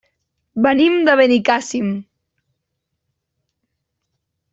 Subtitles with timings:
[0.65, 1.91] Venim de Benicàssim.